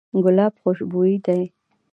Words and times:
ګلاب 0.23 0.53
خوشبوی 0.61 1.15
دی. 1.25 1.41